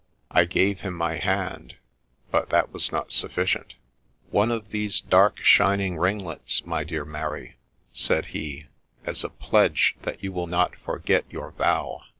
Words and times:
[gave 0.49 0.79
him 0.79 0.95
my 0.95 1.17
hand, 1.17 1.75
but 2.31 2.49
that 2.49 2.73
was 2.73 2.91
not 2.91 3.11
sufficient.' 3.11 3.75
One 4.31 4.49
of 4.49 4.71
these 4.71 4.99
dark 4.99 5.37
shining 5.43 5.95
ringlets, 5.95 6.65
my 6.65 6.83
dear 6.83 7.05
Mary,' 7.05 7.57
said 7.93 8.25
he,' 8.33 8.65
as 9.05 9.23
a 9.23 9.29
pledge 9.29 9.95
that 10.01 10.23
you 10.23 10.31
will 10.33 10.47
not 10.47 10.75
forget 10.75 11.25
your 11.29 11.51
vow 11.51 12.01